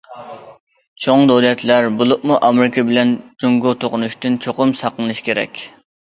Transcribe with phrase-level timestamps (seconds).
[1.03, 3.11] چوڭ دۆلەتلەر، بولۇپمۇ ئامېرىكا بىلەن
[3.43, 5.63] جۇڭگو توقۇنۇشتىن چوقۇم ساقلىنىشى كېرەك.